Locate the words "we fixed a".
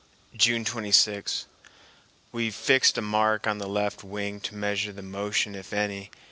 2.31-3.03